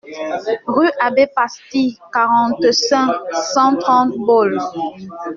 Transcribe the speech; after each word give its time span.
Rue 0.65 0.89
Abbé 0.99 1.27
Pasty, 1.27 1.99
quarante-cinq, 2.11 3.13
cent 3.53 3.75
trente 3.75 4.17
Baule 4.17 4.57